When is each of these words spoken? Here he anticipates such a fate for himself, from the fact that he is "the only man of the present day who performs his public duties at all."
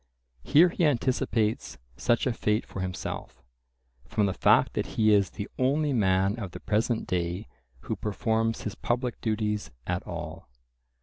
Here 0.41 0.69
he 0.69 0.83
anticipates 0.83 1.77
such 1.95 2.25
a 2.25 2.33
fate 2.33 2.65
for 2.65 2.79
himself, 2.79 3.43
from 4.07 4.25
the 4.25 4.33
fact 4.33 4.73
that 4.73 4.87
he 4.97 5.13
is 5.13 5.29
"the 5.29 5.47
only 5.59 5.93
man 5.93 6.39
of 6.39 6.53
the 6.53 6.59
present 6.59 7.05
day 7.05 7.45
who 7.81 7.95
performs 7.95 8.61
his 8.63 8.73
public 8.73 9.21
duties 9.21 9.69
at 9.85 10.01
all." 10.07 10.49